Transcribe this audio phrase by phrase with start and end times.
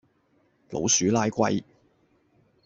[0.71, 1.63] 老鼠拉龜